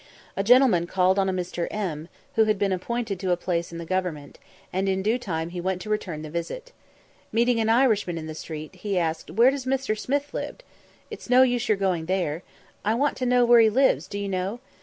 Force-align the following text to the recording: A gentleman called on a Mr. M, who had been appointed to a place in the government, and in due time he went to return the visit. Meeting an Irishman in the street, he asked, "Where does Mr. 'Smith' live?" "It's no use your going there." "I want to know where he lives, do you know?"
A 0.35 0.43
gentleman 0.43 0.87
called 0.87 1.19
on 1.19 1.29
a 1.29 1.31
Mr. 1.31 1.67
M, 1.69 2.07
who 2.33 2.45
had 2.45 2.57
been 2.57 2.71
appointed 2.71 3.19
to 3.19 3.29
a 3.29 3.37
place 3.37 3.71
in 3.71 3.77
the 3.77 3.85
government, 3.85 4.39
and 4.73 4.89
in 4.89 5.03
due 5.03 5.19
time 5.19 5.49
he 5.49 5.61
went 5.61 5.79
to 5.83 5.91
return 5.91 6.23
the 6.23 6.31
visit. 6.31 6.71
Meeting 7.31 7.59
an 7.59 7.69
Irishman 7.69 8.17
in 8.17 8.25
the 8.25 8.33
street, 8.33 8.73
he 8.77 8.97
asked, 8.97 9.29
"Where 9.29 9.51
does 9.51 9.65
Mr. 9.65 9.95
'Smith' 9.95 10.33
live?" 10.33 10.55
"It's 11.11 11.29
no 11.29 11.43
use 11.43 11.67
your 11.69 11.77
going 11.77 12.07
there." 12.07 12.41
"I 12.83 12.95
want 12.95 13.15
to 13.17 13.27
know 13.27 13.45
where 13.45 13.59
he 13.59 13.69
lives, 13.69 14.07
do 14.07 14.17
you 14.17 14.27
know?" 14.27 14.59